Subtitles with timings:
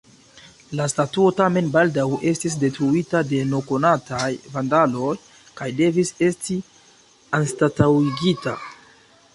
[0.77, 5.13] La statuo tamen baldaŭ estis detruita de nekonataj vandaloj
[5.61, 6.61] kaj devis esti
[7.43, 8.59] anstataŭigita.